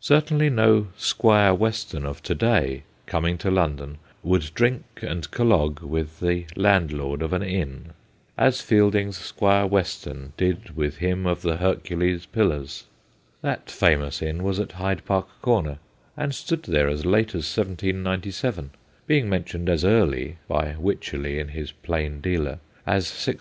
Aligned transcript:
Certainly 0.00 0.50
no 0.50 0.88
Squire 0.96 1.54
Western 1.54 2.04
of 2.04 2.20
to 2.24 2.34
day, 2.34 2.82
coming 3.06 3.38
to 3.38 3.48
London, 3.48 3.98
would 4.24 4.50
drink 4.52 4.82
and 5.02 5.30
collogue 5.30 5.82
with 5.82 6.18
the 6.18 6.46
landlord 6.56 7.22
of 7.22 7.32
an 7.32 7.44
inn, 7.44 7.90
as 8.36 8.60
Fielding's 8.60 9.16
Squire 9.16 9.66
Western 9.66 10.32
did 10.36 10.74
with 10.76 10.96
him 10.96 11.28
of 11.28 11.42
'The 11.42 11.58
Hercules 11.58 12.26
Pillars/ 12.26 12.86
That 13.40 13.66
WINSTANLEY'S 13.66 14.18
267 14.18 14.18
famous 14.18 14.20
inn 14.20 14.42
was 14.44 14.58
at 14.58 14.72
Hyde 14.82 15.04
Park 15.04 15.28
Corner, 15.40 15.78
and 16.16 16.34
stood 16.34 16.64
there 16.64 16.88
as 16.88 17.06
late 17.06 17.36
as 17.36 17.44
1797, 17.46 18.70
being 19.06 19.28
mentioned 19.28 19.68
as 19.68 19.84
early 19.84 20.38
(by 20.48 20.74
Wycherley, 20.76 21.38
in 21.38 21.50
his 21.50 21.70
Plain 21.70 22.20
Dealer) 22.20 22.58
as 22.84 23.04
1676. 23.04 23.36